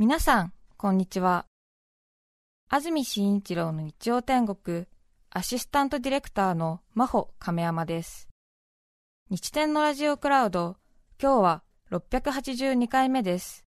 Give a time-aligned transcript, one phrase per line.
[0.00, 1.44] 皆さん、こんにちは。
[2.68, 4.86] 安住紳一郎の日曜天国、
[5.28, 8.28] アシスタントディレクターの真帆亀山です。
[9.28, 10.76] 日天のラジオクラウド、
[11.20, 13.64] 今日は682回目です。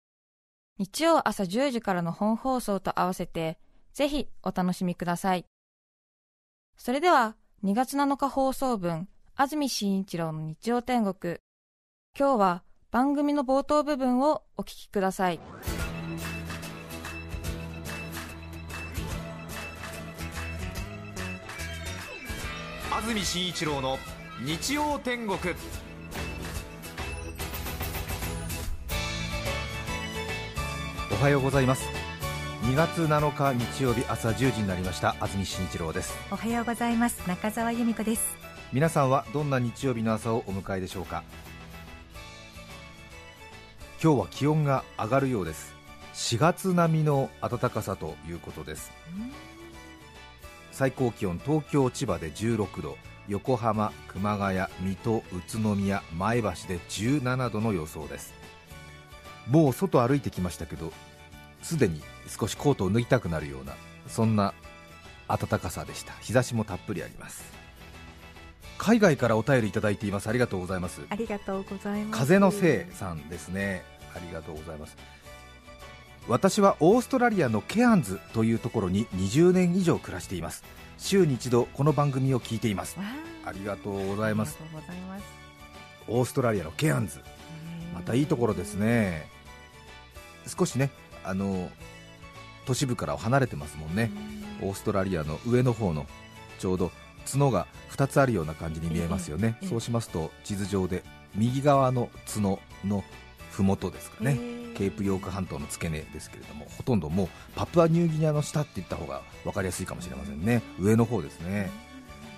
[0.80, 3.60] 日曜朝10時からの本放送と合わせて、
[3.94, 5.46] ぜひお楽しみください。
[6.76, 11.38] それでは、2月7日放送分、安住紳一郎の日曜天国、
[12.18, 15.40] 今日は番組の冒頭部分をお聞きください。
[22.96, 24.00] 安住紳一郎の
[24.40, 25.38] 日曜天国。
[31.12, 31.90] おはようございます。
[32.62, 35.18] 2月7日日曜日朝10時になりました。
[35.20, 36.18] 安住紳一郎です。
[36.32, 37.22] おはようございます。
[37.28, 38.34] 中澤由美子です。
[38.72, 41.26] 皆さんはどんな日曜日の朝をお迎えでしょうか。
[44.02, 45.76] 今日は気温が上がるようです。
[46.16, 48.90] 4月並みの暖かさということです
[50.76, 52.98] 最高気温東京千葉で16度
[53.30, 55.24] 横浜熊谷水戸宇
[55.64, 58.34] 都宮前橋で17度の予想です。
[59.48, 60.92] もう外歩いてきましたけど
[61.62, 63.74] すでに少しコートを脱ぎたくなるような
[64.08, 64.54] そんな
[65.30, 66.12] 暖かさでした。
[66.20, 67.46] 日差しもたっぷりあります。
[68.78, 70.28] 海外からお便りいただいています。
[70.28, 71.00] ありがとうございます。
[71.10, 72.20] ありがとうございます。
[72.20, 73.96] 風のせいさんですね。
[74.14, 74.98] ありがとうございます
[76.28, 80.64] 私はオーストラリアのケアンズというところに20年以上暮らしています。
[80.98, 82.98] 週に一度この番組を聞いています。
[82.98, 83.06] わ
[83.46, 83.52] あ。
[83.52, 84.58] りがとうございます。
[86.08, 87.20] オーストラリアのケアンズ。
[87.94, 89.28] またいいところですね。
[90.48, 90.90] 少しね
[91.24, 91.70] あの
[92.66, 94.10] 都市部からは離れてますもんね。
[94.64, 96.08] オーストラリアの上の方の
[96.58, 96.92] ちょうど
[97.32, 99.70] 角が2つあるような感じに見えますよね、ええ。
[99.70, 101.04] そうしますと地図上で
[101.36, 103.04] 右側の角の
[103.64, 104.38] 麓ですかね、
[104.76, 110.62] ケープヨーク半島の付け根ですけれどもほとんどもうパプアニューギニアの下って言った方が分かりやすいかもしれませんね。
[110.80, 111.72] 上の方ですね。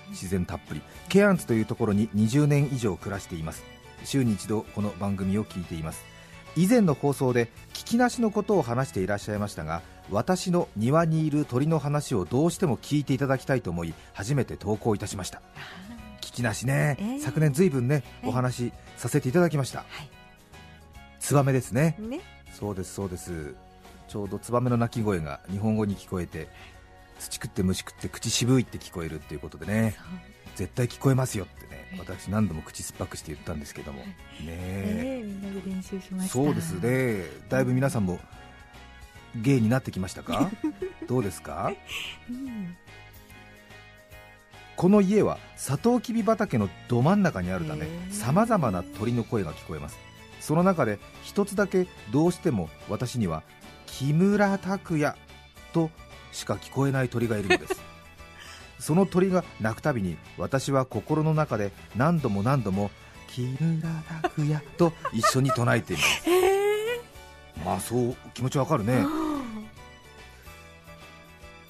[0.10, 3.64] 自然たっぷりケアンズというところに20年以上暮らしています。
[4.04, 6.06] 週に一度この番組を聞いています。
[6.56, 15.42] 以前の放送で聞きなしのことを話していらっしゃいましたが私の庭にいる鳥の話をどうしても聞いていただきたいと思い初めて投稿いたしました。
[16.22, 17.20] 聞きなしね、 えー。
[17.22, 20.17] 昨年ずいぶんねえーお話しさせていただきました、はい
[21.28, 21.98] ツバメですね。
[22.00, 22.22] ね。
[22.54, 23.54] そうですそうです。
[24.08, 26.48] ちょうどツバメの鳴き声が日本語に聞こえて
[27.20, 29.96] 土食って虫食って口渋いって聞こえるっていうことでね。
[30.56, 31.98] 絶対聞こえますよってね。
[32.00, 34.00] 私何度も口酸っぱくして言ったんですけども。
[34.00, 34.08] ね
[34.48, 35.22] え。
[35.22, 36.34] えーみんなで練習しました。
[36.34, 37.26] そうですね。
[37.50, 38.20] だいぶ皆さんも
[39.36, 40.50] ゲイになってきましたか？
[41.10, 41.74] どうですか？
[42.30, 42.78] うん。
[44.78, 49.98] この家はサトウキビ畑のど真ん中にあるためさまざまな鳥の声が聞こえます
[50.48, 53.44] その中で一つだけどうしても私には
[53.86, 55.14] 木村拓哉
[55.74, 55.90] と
[56.32, 57.82] しか聞こえない鳥がいるのです。
[58.80, 62.92] その鳥が鳴くたびに私は心の中で何度も何度も
[63.28, 63.90] 木村
[64.22, 66.24] 拓哉と一緒に唱えています。
[66.32, 67.02] え。
[67.66, 68.94] まあそう気持ちわかるね。
[68.94, 69.28] ー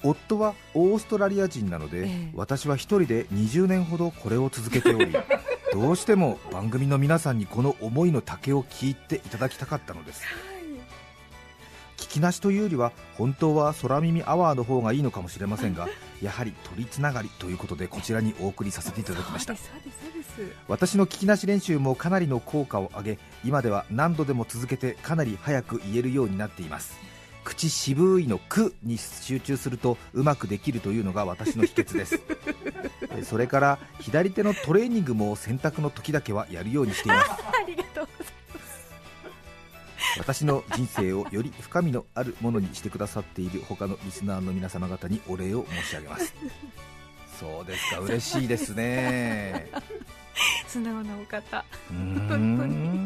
[0.04, 2.30] 夫はオーストラリア人なので、ええ。
[2.32, 5.12] 私は一人で20年ほどこれを続けており
[5.72, 10.22] どうしても番組の皆さんにこの思いの丈を聞いていただきたかったのです。
[11.96, 15.88] 聞きなしというよりは本当は空耳アワーの方がいいのかもしれませんが
[16.22, 19.54] やはり鳥つながりということでこちらにお送りさせていただきました。
[20.68, 26.96] 私の聞きなし練習もかなりの効果を上げ今では何度でも続けてかなり早く言えるようになっています
[27.48, 32.20] 口渋いの「く」に集中するとうまくできるというのが私の秘訣です。
[33.16, 37.30] えそれから左手のトレーニングも洗濯の時だけはやるようにしています。
[37.48, 38.38] ありがとうござい
[40.18, 46.34] 私の人生をより深みのあるものにしてくださっている他のリスナーの皆様方にお礼を申し上げます。
[47.40, 49.68] そうですか嬉しいですね。
[50.68, 51.64] 素直なお方。
[51.90, 52.97] うーん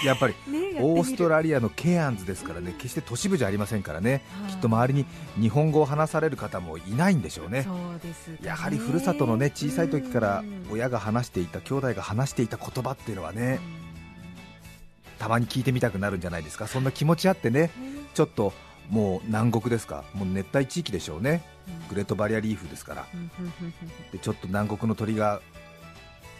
[0.04, 4.52] やっぱりねオーストララリアのケアンズですからね決して都市部じゃありませんからねはい。
[4.52, 5.06] きっと周りに
[5.40, 7.66] 日本語を話される方もいないんでしょうね。
[8.42, 10.66] やはりふるさとのね小さい時からうん。
[10.72, 13.60] 親が話していた兄弟が話していた言葉っていうのはね
[15.18, 16.66] たまに聞いてみたくなるんじゃないですか。
[16.66, 18.52] そんな気持ちあってねうんちょっと
[18.90, 20.04] もう南国ですか。
[20.14, 21.42] もう熱帯地域でしょうね。
[21.88, 23.06] グレートバリアリーフですから。
[24.12, 25.40] でちょっと南国の鳥が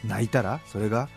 [0.04, 1.08] 鳴いたらそれが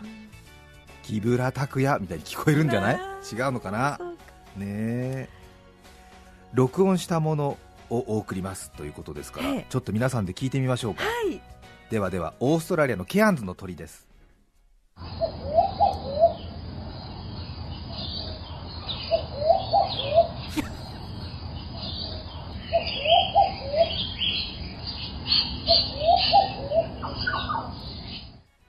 [1.08, 2.96] 木村拓哉みたいに聞こえるんじゃない？
[3.32, 3.98] 違うのかな？
[4.58, 5.30] ね
[6.52, 7.56] 録音したもの
[7.88, 11.40] をお送りますということですから、ちょっと皆さんで聞いてみましょうか、はい、
[11.90, 14.06] ではではオーストラリアのケアンズの鳥です。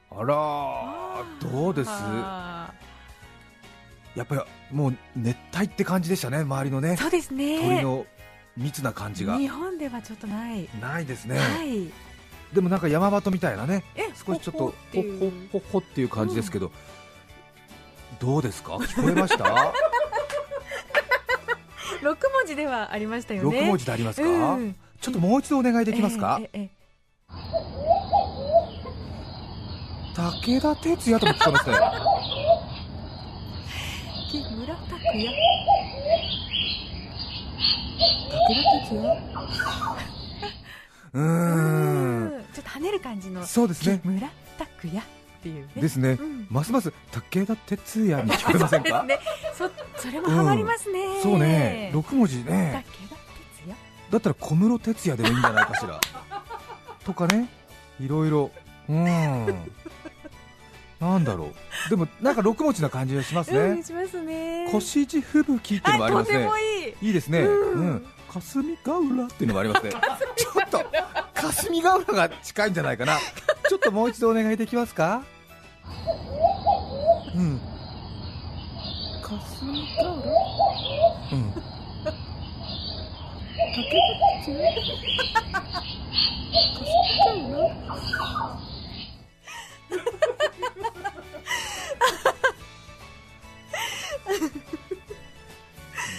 [0.09, 0.88] あら
[1.73, 1.89] です？
[1.89, 2.73] あ
[4.15, 4.41] やっぱり
[4.75, 6.91] もう熱帯って感じでしたね周りのね。
[6.91, 7.59] ーそうですね。
[7.61, 8.05] 鳥の
[8.57, 9.37] 密な感じが。
[9.37, 11.89] 日本ではちょっとない、ないですね、はい。
[12.53, 13.83] でもなんか山鳩みたいなね。
[13.95, 14.73] え少しちょっとほ
[15.19, 16.71] ほほほっていう感じですけど、
[18.19, 18.73] どうですか？
[18.75, 19.45] 聞こえました？
[22.01, 24.75] 六文字ではありましたよ六ね文字でありますか、うん。
[25.01, 26.78] ちょっともう一度お願いできますか、えええ
[30.19, 31.77] 武田鉄矢とも聞こえますね。
[34.29, 35.13] 木村拓哉。
[38.29, 39.13] 武田鉄矢？
[41.13, 42.45] うーん。
[42.53, 43.45] ちょっと跳ねる感じの。
[43.45, 43.99] そうですね。
[44.03, 45.03] 木村拓哉っ
[45.41, 45.71] ていうね。
[45.81, 46.47] ですね、うん。
[46.49, 49.03] ますます武田鉄矢に聞こえませんか？
[49.03, 49.19] ね。
[49.57, 49.69] そ
[50.01, 51.91] それもハマりますね、そうね。
[51.93, 52.83] 六文字武田ね
[53.63, 53.75] 鉄矢。
[54.11, 55.97] だったら小室哲哉でもいいんじゃないかしら。
[57.05, 57.47] とかね。
[58.01, 58.51] いろいろ。
[58.89, 59.71] うん
[60.99, 61.45] なんだろ
[61.87, 61.89] う。
[61.89, 64.67] でもなんか六文字な感じがしますうんねしますね。
[64.71, 66.37] 腰地吹雪っていうのもありますね。
[66.37, 66.95] とてもいい。
[67.07, 67.39] いいですね。
[67.39, 67.79] うん。
[67.79, 68.05] うん。
[68.31, 69.91] 霞ヶ浦っていうのもありますね。
[70.35, 70.85] ちょっと
[71.33, 73.17] 霞ヶ浦が近いんじゃないかな。
[73.69, 75.21] ちょっともう一度お願いできますか？
[77.35, 77.59] うん。
[79.23, 80.11] 霞ヶ浦？
[81.31, 81.51] うん。
[81.51, 81.53] 武
[83.73, 83.91] 田
[84.45, 84.71] 鉄矢
[86.75, 86.89] 霞
[87.25, 88.68] ヶ浦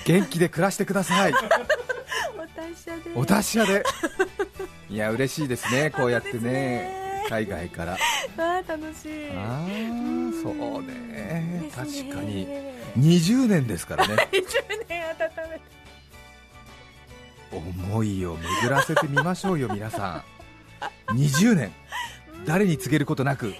[0.04, 1.32] 元気で暮らしてください。
[1.34, 3.12] お達者で。
[3.14, 3.84] お達者で。
[4.88, 5.90] いや嬉しいですね。
[5.90, 7.92] こうやってねね海外から。
[7.92, 7.98] わ
[8.36, 9.30] あ楽しい。
[9.36, 9.66] ああ
[10.42, 11.70] そうね。
[11.74, 12.48] 確かに。
[12.98, 14.16] 20年ですからね。
[14.32, 15.14] 20年温
[15.50, 15.80] めて。
[17.52, 20.24] 思いを巡らせてみましょうよ皆さ
[21.08, 21.14] ん。
[21.14, 21.72] 20年。
[22.46, 23.54] 誰に告げることなく。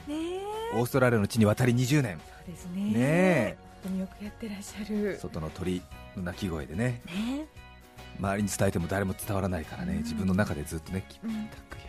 [0.75, 2.19] オーストラリアの地に渡り20年。
[2.19, 2.83] そうですね。
[2.83, 5.19] ねえ本当によくやってらっしゃる。
[5.19, 5.83] 外の鳥
[6.17, 7.01] の鳴き声でね。
[7.07, 7.47] ね。
[8.19, 9.99] 周りに伝えても誰も伝わらないからね、うん。
[9.99, 11.87] 自分の中でずっとね木村拓哉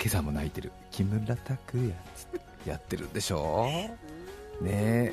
[0.00, 0.72] 今朝も泣いてる。
[0.90, 1.94] 木村拓哉
[2.66, 3.68] やってるんでしょ
[4.60, 4.64] う。
[4.64, 5.12] ね。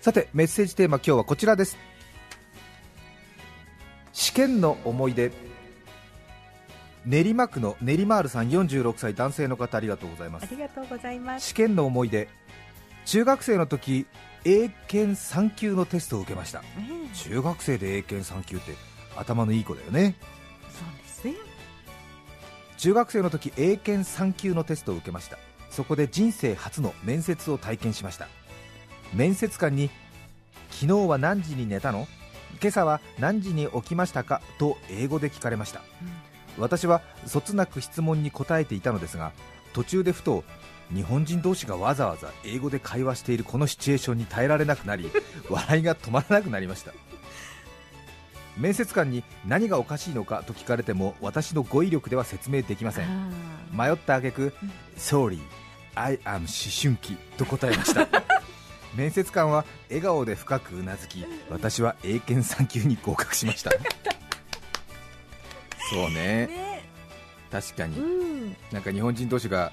[0.00, 1.78] さてメッセージテーマ今日はこちらです。
[4.12, 5.32] 試験の思い出。
[7.06, 10.42] 練馬区の練馬さん46歳男性の方ありがとうございます。
[10.44, 11.46] ありがとうございます。
[11.46, 12.28] 試験の思い出
[13.08, 14.04] 中学生の時
[14.44, 16.60] 英検3級のテストを受けました。
[16.60, 16.66] ね
[17.14, 18.74] 中学生で英検3級って
[19.16, 20.14] 頭のいい子だよね。
[20.68, 21.34] そうですね
[22.76, 25.38] 中学生の時英検3級のテストを受けました。
[25.70, 28.28] そこで人生初の面接を体験しました。
[29.14, 29.88] 面接官に
[30.68, 32.06] 昨日は何時に寝たの？
[32.60, 34.42] 今朝は何時に起きましたか？
[34.58, 35.80] と英語で聞かれました。
[36.58, 39.32] 私はそつなく質問に答えていたのですが
[39.78, 40.42] 途中でふと
[40.92, 45.08] 日本人同士がわざわざ英語で会話しているこのシチュエーションに耐えられなくなり
[45.48, 46.92] 笑いが止まらなくなりました。
[48.56, 53.06] 面接官に何がおかしいのかと聞かれても私の語彙力では説明できません。
[53.06, 53.30] あ
[53.70, 54.52] 迷った挙句
[54.96, 55.38] Sorry,
[55.94, 56.46] I am 思
[56.82, 58.08] 春期と答えました。
[58.96, 63.70] 面接官は笑顔で深くうなずき私は英検3級に合格しました。
[65.88, 66.46] そうーね。
[66.48, 66.77] ね
[67.50, 67.98] 確かに。
[67.98, 68.56] うん。
[68.72, 69.72] なんか日本人同士が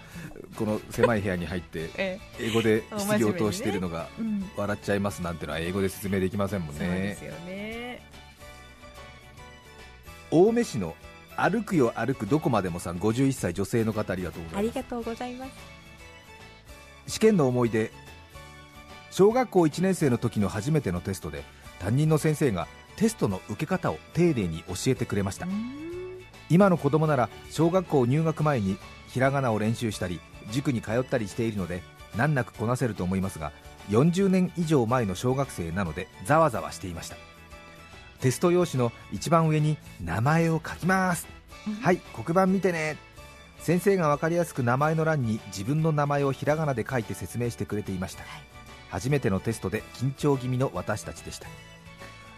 [0.56, 4.08] この狭い部屋に入って え英語で質疑応答しているのが
[4.56, 6.80] 笑っちゃいますなんてのは英語で説明できませんもんね。
[6.80, 8.02] そうですよね。
[10.32, 10.96] 青梅市の
[11.38, 14.78] 歩くよ歩くどこまでもさん51歳女性の方ありがとうございます。
[14.78, 15.52] ありがとうございます。
[17.08, 17.92] 試験の思い出。
[19.12, 21.44] 小学校1年生の時の初めてのテストで
[21.80, 22.68] 担任の先生が
[22.98, 25.48] テストの受け方を丁寧に教えてくれました
[26.50, 30.20] 今の子供なら小学校入学前にひらがなを練習したり
[30.52, 31.82] 塾に通ったりしているので
[32.16, 33.52] 難なくこなせると思いますが
[33.90, 37.16] 40年以上前の小学生なのでざわざわしていました。
[38.20, 41.28] テスト用紙の一番上に名前を書きます。
[41.82, 42.98] はい黒板見てね。
[43.60, 48.24] 先生が分かりやすく名前の欄に自分の名前をひらがなで書いて説明してくれていました、
[48.90, 51.48] 初めてのテストで緊張気味の私たちでした。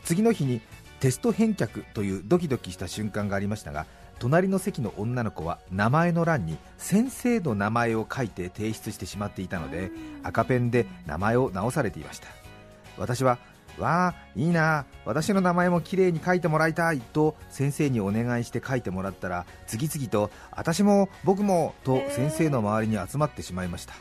[0.04, 0.62] 次の日に
[1.00, 3.86] テスト返却というドキドキした瞬間がありましたが
[4.20, 9.92] 隣の席の女の子は名前の欄に先生の名前を書いて提出してしまっていたので
[10.24, 12.28] 赤ペンで名前を直されていました。
[12.98, 13.38] 私は
[13.78, 23.94] わあいいな私の名前もきれいに書いてもらいたいと先生にお願いして書いてもらったら次々と私も僕もと先生の周りに集まってしまいました。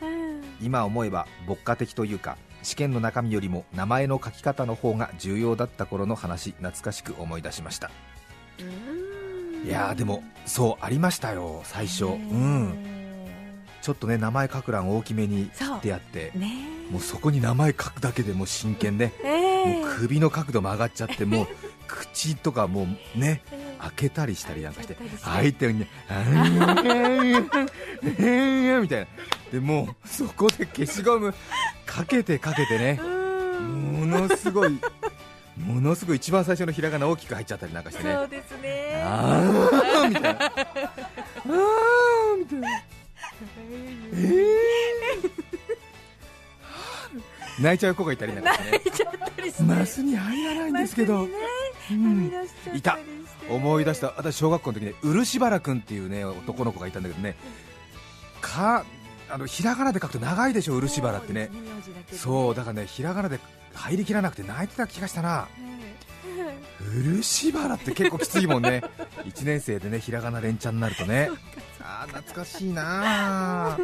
[0.62, 7.92] 今思えば牧歌的というか試験の中身よりも名前の書き方の方が重要だった頃の話懐かしく思い出しました。
[9.64, 12.06] いやーでもそうありましたよ最初。
[12.06, 12.74] うん。
[13.82, 16.32] ちょっとね名前書く欄大きめに切ってやって。
[16.34, 16.50] ね
[16.90, 19.82] もうそこに名前書くだけでもう真剣で、 ええ。
[19.82, 21.46] もう首の角度も上がっちゃって もう
[21.86, 25.30] 口とかもうねええ開けたりしたりなんかして開けたりして。
[25.30, 27.42] 開いてるに「あー
[28.82, 29.06] みたいな。
[29.52, 31.32] でもうそこで消しゴム
[31.96, 33.00] かけてかけてね。
[33.00, 33.16] うん
[34.00, 34.78] ものすごい
[35.56, 38.12] ものすごい一番最初のひらがな大きく入っちゃったりなんかしてね。
[38.12, 39.02] そうですね。
[39.02, 40.30] あーみたいな。
[40.30, 40.38] あー
[42.38, 42.68] みたいな。
[44.12, 44.46] えー。
[47.62, 48.70] 泣いちゃう子がいたりなんかしてね。
[48.72, 49.62] 泣いちゃったりして。
[49.62, 51.28] マスに入らないんですけど、うん。
[51.28, 51.28] は
[51.88, 52.98] み出しちゃった
[53.48, 54.12] 思い出した。
[54.18, 57.34] 私小学校の時ね漆原君っていうね男の子がいたんだけどね。
[58.42, 58.84] か
[59.28, 61.50] あのひらがなで書くと長いでしょ漆原ってね。
[62.12, 63.40] そうだからねひらがなで
[63.74, 65.48] 入りきらなくて泣いてた気がしたな。
[67.02, 68.82] 漆原って結構きついもんね。
[69.26, 71.30] 1年生でねひらがな連チャンになるとね。
[71.80, 73.78] あー懐かしいな。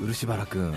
[0.00, 0.74] 漆原君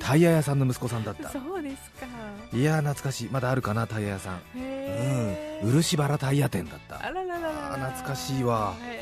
[0.00, 1.30] タイヤ屋さんの息子さんだった。
[1.30, 2.06] そうですか。
[2.52, 3.28] いやー懐かしい。
[3.30, 4.40] まだあるかなタイヤ屋さん。
[4.54, 4.58] う
[5.66, 5.70] ん。
[5.72, 6.98] 漆原タイヤ店だった。
[6.98, 7.72] あららららら。
[7.74, 8.74] あー懐かしいわ。
[8.82, 8.95] へ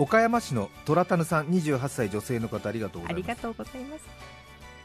[0.00, 3.28] 岡山市の虎田さん28歳女性の方ありがとうございます。
[3.28, 4.04] ーありがとうございます。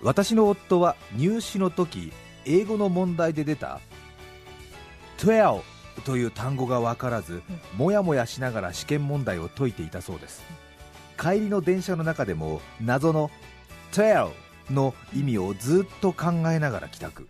[0.02, 2.12] 私の夫は入試の時
[2.44, 3.80] 英語の問題で出た
[5.18, 5.62] 12
[6.04, 7.42] という単語が分からず
[7.78, 10.44] もやもやしながら試験問題を解いていたそうです。
[11.18, 13.32] 帰りの電車の中でも謎の
[13.94, 14.34] 12
[14.70, 17.30] の意味をずっと考えながら帰宅。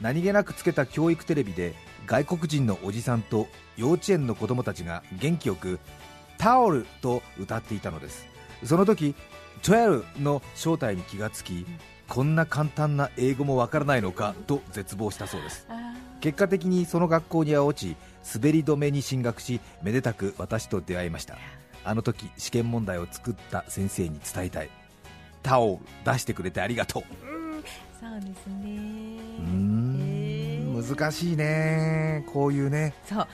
[0.00, 1.74] 何気なくつけた教育テレビで
[2.06, 5.78] 外国人のおじさんと幼稚園の子供たちが元気よく
[6.38, 8.26] 「タオル」と歌っていたのです。
[8.64, 9.14] その時
[9.62, 11.66] 12の正体に気がつき
[12.08, 15.66] こんな簡単な英語もわからないのかと絶望したそうです。
[16.20, 17.96] 結果的にその学校には落ち
[18.34, 21.36] 滑り止めに進学しめでたく私と出会いました。
[21.84, 24.70] あの時試験問題を作った先生に伝えたい。
[25.42, 27.02] タオル出してくれてありがとう。
[27.26, 27.64] うん。
[28.00, 28.64] そうですね。
[29.38, 30.74] うん。
[30.78, 30.96] ー。
[30.96, 32.24] 難しいね。
[32.32, 32.94] こういうね。
[33.04, 33.28] そう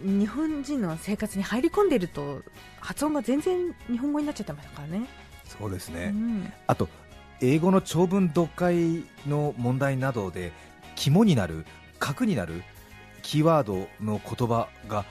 [0.00, 2.42] 日本人の生活に入り込んでると
[2.80, 5.06] 発音が全然日本語になっちゃってましたからね。
[5.44, 6.52] そうですね、うん。
[6.66, 6.88] あと
[7.40, 10.52] 英語の長文読解の問題などで
[10.94, 11.64] 肝になる
[11.98, 12.62] 核になる
[13.22, 15.04] キーワードの言葉が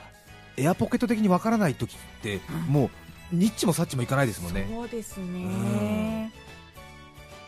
[0.56, 2.74] エアポケット的にわからない時って、うん。
[2.74, 2.86] も
[3.32, 4.68] うニッチもサッチもいかないですもんね。
[4.72, 5.34] そうですん。
[5.34, 6.32] ね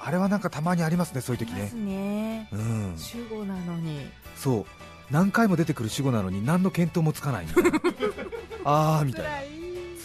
[0.02, 1.62] あれはなんかたまにありますねそういう時ね。
[1.62, 2.50] ますね。
[2.52, 2.94] うん。
[2.98, 4.10] 主語なのに。
[4.36, 4.66] そう
[5.12, 7.72] 何回も出てくる主語なのに何の見当もつかないみたいな。
[8.66, 9.30] あーみたいな。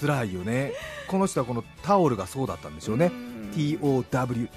[0.00, 0.34] 辛い。
[0.34, 0.72] よね。
[1.08, 3.50] この人はこのタオルがそうだったんでしょうね、うん。
[3.52, 4.48] TOWEL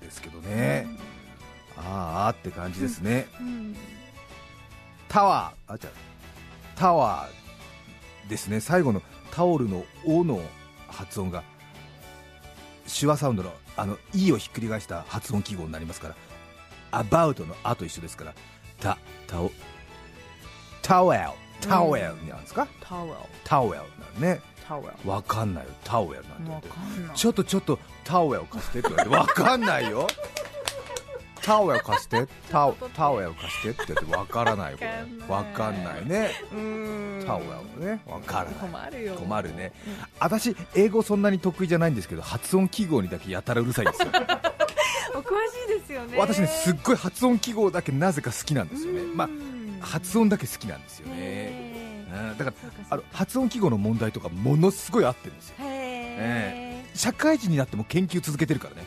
[0.00, 0.86] ですけどね、
[1.76, 1.84] あー
[2.28, 3.76] あーって感じですね、うん。
[5.08, 5.74] タワー。
[5.74, 5.90] あじゃ
[6.76, 8.60] タワーですね。
[8.60, 10.42] 最後のタオルの「お」の
[10.88, 11.42] 発音が
[12.86, 16.16] 手話サウンドのあの「い」をひっくり返した発音記号になりますから
[16.90, 18.34] 「アバウト」の「あ」と一緒ですから
[18.80, 19.50] 「タ」「タオ」
[20.82, 22.66] 「タウェル」「タウェル」なんですか？
[22.80, 23.12] タオル
[23.44, 23.76] 「タウェル」
[24.14, 24.40] なんね。
[24.66, 25.70] タオルわかんないよ。
[25.84, 27.16] タウェルなんて言わってかんない。
[27.16, 29.16] ちょっとちょっとタオルを貸してって言われて。
[29.16, 30.06] わかんないよ。
[31.42, 32.26] タオル貸して。
[32.52, 34.14] タオタオル貸してって言って。
[34.16, 34.88] わからないこれ。
[35.28, 36.30] わわかかんないいね。
[36.52, 37.24] うん。
[37.26, 37.40] タオ
[37.80, 38.00] ルね。
[38.06, 38.54] わからない。
[38.54, 39.14] 困るよ。
[39.16, 39.72] 困るね。
[40.20, 44.08] 私英語そんなに得意じゃないんですけど発音記号にだけやたらうるさいですよ
[45.36, 46.18] しいですよね。
[46.18, 49.02] 私ねすっごい発音記号だけなぜか好きなんですよね。
[49.14, 49.28] まあ
[49.82, 52.06] あ発音だけ好きなんですよね。
[52.38, 52.56] だから
[52.90, 55.54] あの発音記号の問題とかものすごい合ってるんですよ。
[55.60, 56.98] へー。
[56.98, 58.86] 社会人になっても研究続けてるからね。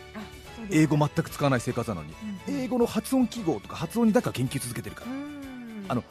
[0.69, 2.13] 英語全く使わない生活なのに。
[2.47, 5.12] うん英語の発音記号とか発音にだけは研究続けてるから。
[5.12, 5.85] うん。
[5.88, 6.03] あの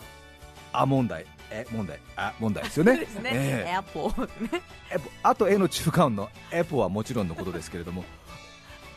[0.72, 1.26] あ問題。
[1.50, 1.98] え問題。
[2.16, 2.94] あ問題ですよね。
[2.96, 3.30] そうですね。
[3.34, 3.70] ええ。
[3.70, 8.04] エアポーねエポあと絵の中間のエポはもちろんのことですけれども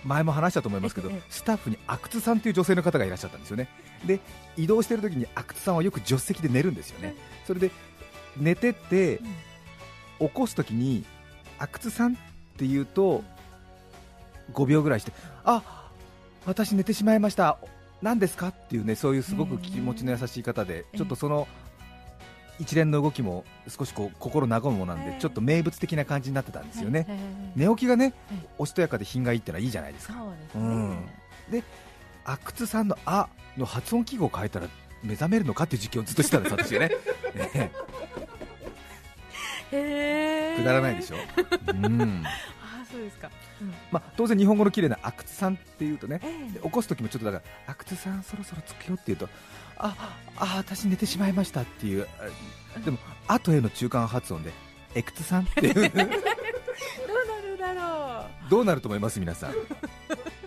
[0.05, 1.21] 前も話したと思いますけどええ。
[1.29, 3.67] スタッフに阿久津さんという女性の方がいらっしゃったんですよね。
[4.05, 4.19] で
[4.55, 7.15] 移動してる時に阿久津さんはよく助手席で寝るんですよね。
[7.45, 7.71] それで
[8.37, 9.19] 寝てて
[10.19, 11.03] 起こす時に
[11.57, 12.15] 阿久津さんっ
[12.57, 13.23] て言うと
[14.53, 15.11] 5秒ぐらいして
[15.43, 15.89] あ
[16.45, 17.57] 私寝てしまいました。
[18.01, 18.49] 何ですか？
[18.49, 21.47] っていうねそういうすごく気持ちの優しい方でええちょっとその
[22.59, 25.11] 一連の動きも少しこう心和むものなんええ。
[25.15, 27.05] でちょっと名物的な感じになってたんですよね。
[27.55, 28.47] 寝起きがねはい。
[28.59, 30.15] おしとやかで品がいいってのはいいじゃないですか
[31.51, 31.63] で
[32.25, 34.67] 阿久津さんの「あ」の発音記号を変えたら
[35.03, 36.91] 目覚めるのかっていう実験をずっとしてたんです私はね。
[39.69, 41.17] くだらないでしょ？
[41.67, 42.23] うん。
[42.91, 43.29] そうですか。
[43.61, 43.73] うん。
[43.91, 49.29] まあ、当然日本語の綺麗な阿久津さんっていうとねえで起こす時もちょっとだから阿久津さんそろそろ着くよって言うと
[49.77, 49.95] あ
[50.37, 52.07] あ私寝てしまいましたっていう
[52.75, 54.51] あでも後への中間発音で
[54.93, 55.91] エクツさんっていう。
[58.49, 59.53] どうなると思います皆さん？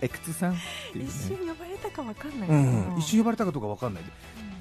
[0.01, 0.55] エクツさんっ
[0.93, 1.09] ていうね。
[1.09, 2.63] 一瞬呼ばれたかわかんないけうど、
[2.95, 4.03] ん、一瞬呼ばれたかどうかわかんない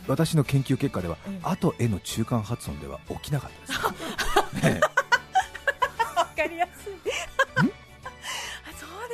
[0.08, 4.80] 私の研究結果ではうん「あ」と「え」の中間発音では起きなかったです、 ね
[6.16, 6.94] わかりやすい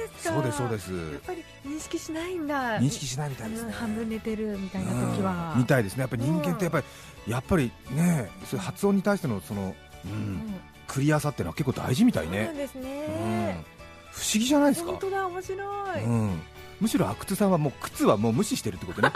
[0.09, 0.35] ですか。
[0.35, 0.93] そうですそうです。
[0.93, 2.79] やっぱり認識しないんだ。
[2.81, 3.69] 認識しないみたいですね。
[3.69, 6.01] うん半分寝てるみたいな時は、うんみたいですね。
[6.03, 6.85] やっぱり人間ってやっぱり、
[7.33, 10.55] やっぱりねそういう発音に対してのその、うんうん。
[10.87, 12.83] クリアさっていうのは結構大事みたいね、そうですうん。
[12.83, 13.65] ね、
[14.13, 14.91] 不思議じゃないですか。
[14.91, 16.43] 本当だ面白い、うん、
[16.81, 19.11] むしろ阿久津さんはもう靴はもう無視してるってことね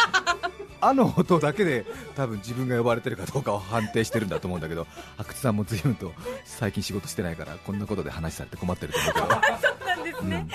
[0.81, 4.87] あの音だけで多分自分が呼ばれてるかどうかを判定してるんだと思うんだけど
[5.19, 6.13] 阿久津さんも随分と
[6.45, 9.41] 最近仕事してないからこんなことで話されて困ってると思うけど、 そう
[9.87, 10.49] なんですね、うん。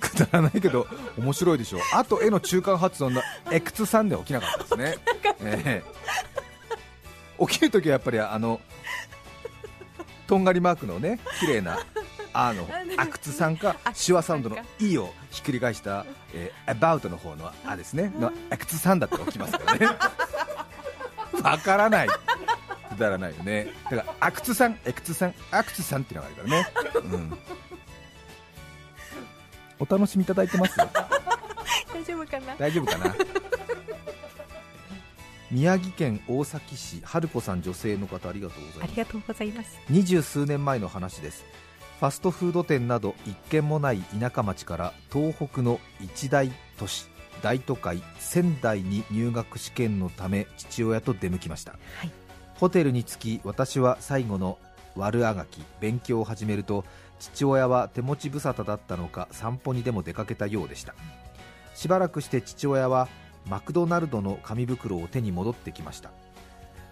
[0.00, 0.86] くだらないけど
[1.18, 1.80] 面白いでしょ。
[1.92, 4.98] あと絵の中間発音のエクツさんで起きなかったですね、
[5.40, 5.84] ええ。
[7.46, 8.60] 起きるときはやっぱりあの
[10.26, 11.78] とんがりマークのね綺麗な
[12.32, 13.76] あの アクツさんか
[14.06, 18.12] 手話サウンドの「い」をひっくり返した「えー、about」の方の「あ」ですね。
[18.18, 19.86] のアクツさんだって起きますからね。
[21.42, 22.08] わからない。
[22.08, 23.72] くだらないよね。
[23.84, 27.38] だからアクツさんエクツさんアクツさんっていうのがあるからね、うん、
[29.78, 30.76] お楽しみいただいてます？
[30.76, 32.56] 大丈夫かな？
[32.56, 33.14] 大丈夫かな？
[35.50, 38.82] 宮城県大崎市春子さん女性の方ありがとうございます。
[38.82, 39.78] ありがとうございます。
[39.88, 41.44] 二十数年前の話です
[41.98, 47.08] ファストフード店など一軒もない田舎町から東北の一大都市
[47.42, 52.10] 大都会仙台に入学試験のため父親と出向きました、はい。
[52.54, 54.58] ホテルに着き私は最後の
[54.94, 56.84] 悪あがき勉強を始めると
[57.18, 60.94] 父親は手持ち無沙汰だったのか散歩にでも出かけたようでした。
[61.74, 63.08] しばらくして父親は
[63.48, 66.10] マクドナルドの紙袋を手に戻ってきました。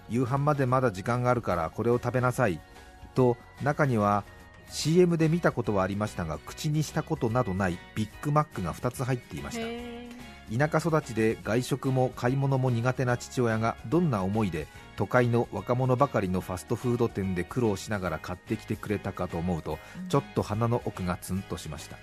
[0.08, 2.60] 夕飯までまだ時間があるからこれを食べなさい
[3.14, 4.24] と中には
[4.70, 9.66] CM で見たことはありましたが口にしたことなどないビッグマックが2つ入っていました。
[10.48, 21.96] 田舎育ちで外食も買い物も苦手な父親がどんな思いで都会の若者ばかりのファストフード店で苦労しながら買ってきてくれたかと思うとちょっと鼻の奥がツンとしました。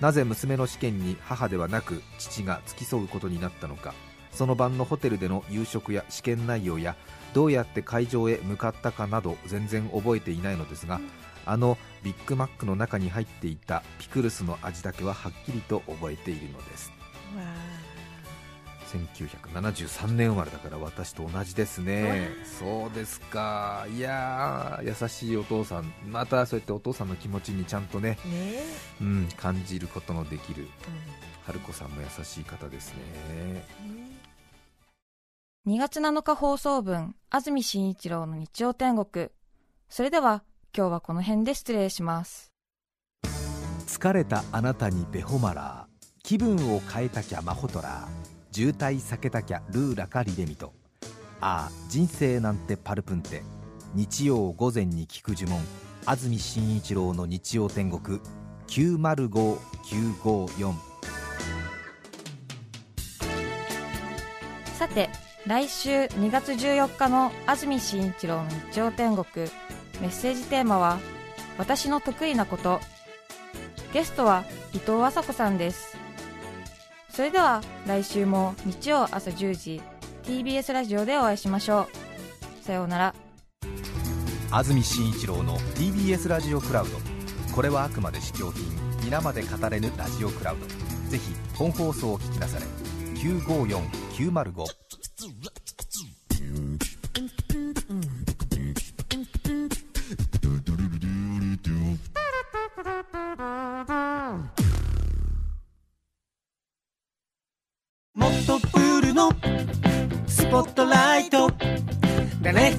[0.00, 3.94] なぜ娘の試験に母ではなく父が付き添うことになったのか。
[4.32, 6.96] その晩のホテルでの夕食や試験内容や
[7.34, 11.00] どうやって会場へ向かったかなど全然覚えていないのですが、
[11.46, 16.92] あのビッグマックの中に入っていたピクルスの味だけははっきりと覚えているのです。
[18.92, 22.28] 1973年生まれだから私と同じですね。
[22.44, 23.86] そうですか。
[23.94, 25.92] いやー優しいお父さん。
[26.06, 28.64] またそうやってお父さんの気持ちにちゃんとね、ね。
[29.00, 30.68] うん、感じることのできる。
[31.46, 33.64] 春子さんも優しい方ですね。
[35.66, 39.28] 2月7日放送分安住紳一郎の日曜天国。
[39.88, 40.42] それでは
[40.74, 42.50] 今日はこの辺で失礼します。
[43.86, 45.92] 疲れたあなたにベホマラー。
[46.22, 48.10] 気分を変えたきゃマホトラー
[48.54, 50.72] 渋滞避けたきゃルーラかリレミト。
[51.40, 53.42] ああ人生なんてパルプンテ。
[53.94, 55.60] 日曜午前に聞く呪文。
[56.06, 58.18] 安住紳一郎の日曜天国。
[58.68, 60.72] 905954
[64.78, 65.10] さて
[65.46, 69.26] 来週2月14日の安住紳一郎の日曜天国
[70.02, 70.98] メッセージテーマは
[71.58, 72.80] 「私の得意なこと」
[73.94, 75.96] ゲストは伊藤麻子さんです。
[77.08, 79.80] それでは来週も日曜朝10時
[80.24, 81.86] TBS ラジオでお会いしましょ
[82.62, 82.64] う。
[82.64, 83.14] さようなら。
[84.50, 86.98] 安住紳一郎の TBS ラジオクラウド。
[87.54, 88.64] これはあくまで試供品。
[89.04, 90.66] 皆まで語れぬラジオクラウド。
[91.10, 92.66] ぜひ本放送を聞きなされ。
[93.20, 94.64] 954905